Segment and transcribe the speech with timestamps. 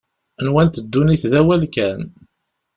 [0.45, 1.99] Nwant ddunit d awal kan.